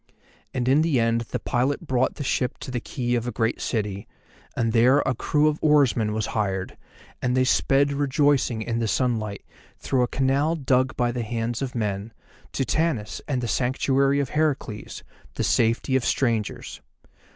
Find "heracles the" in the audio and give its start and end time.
14.29-15.43